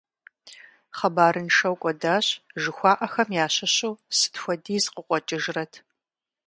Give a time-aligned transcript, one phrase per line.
[0.97, 2.25] «Хъыбарыншэу кӀуэдащ»,
[2.61, 5.73] жыхуаӀахэм ящыщу сыт хуэдиз къыкъуэкӀыжрэт?